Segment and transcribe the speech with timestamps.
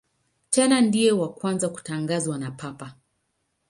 [0.49, 2.95] Tena ndiye wa kwanza kutangazwa na Papa.